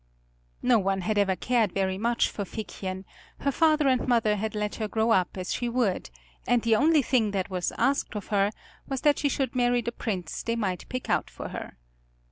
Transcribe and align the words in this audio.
No 0.63 0.79
one 0.79 1.01
had 1.01 1.19
ever 1.19 1.35
cared 1.35 1.73
very 1.73 1.99
much 1.99 2.27
for 2.27 2.43
Figchen, 2.43 3.05
her 3.41 3.51
father 3.51 3.87
and 3.87 4.07
mother 4.07 4.35
had 4.35 4.55
let 4.55 4.73
her 4.77 4.87
grow 4.87 5.11
up 5.11 5.37
as 5.37 5.53
she 5.53 5.69
would, 5.69 6.09
and 6.47 6.63
the 6.63 6.75
only 6.75 7.03
thing 7.03 7.29
that 7.37 7.51
was 7.51 7.71
asked 7.77 8.15
of 8.15 8.29
her 8.29 8.49
was 8.87 9.01
that 9.01 9.19
she 9.19 9.29
should 9.29 9.55
marry 9.55 9.81
the 9.83 9.91
prince 9.91 10.41
they 10.41 10.55
might 10.55 10.89
pick 10.89 11.07
out 11.07 11.29
for 11.29 11.49
her. 11.49 11.77